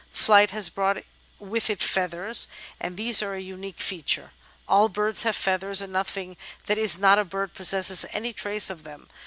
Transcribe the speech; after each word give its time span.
Flight 0.11 0.49
has 0.49 0.69
brought 0.71 1.03
with 1.37 1.69
it 1.69 1.83
feathers, 1.83 2.47
and 2.79 2.97
these 2.97 3.21
are 3.21 3.35
a 3.35 3.39
unique 3.39 3.77
feature: 3.79 4.31
all 4.67 4.89
birds 4.89 5.21
have 5.21 5.35
feathers, 5.35 5.79
and 5.79 5.93
nothing 5.93 6.37
that 6.65 6.79
is 6.79 6.97
not 6.97 7.19
a 7.19 7.23
bird 7.23 7.53
possesses 7.53 8.03
any 8.11 8.33
trace 8.33 8.71
of 8.71 8.81
them. 8.83 9.07